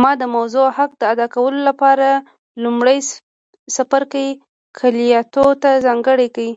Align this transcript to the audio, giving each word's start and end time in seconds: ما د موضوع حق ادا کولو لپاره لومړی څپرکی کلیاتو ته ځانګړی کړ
ما 0.00 0.10
د 0.20 0.22
موضوع 0.34 0.66
حق 0.76 0.92
ادا 1.12 1.26
کولو 1.34 1.60
لپاره 1.68 2.08
لومړی 2.62 2.98
څپرکی 3.74 4.28
کلیاتو 4.78 5.46
ته 5.62 5.70
ځانګړی 5.86 6.28
کړ 6.36 6.48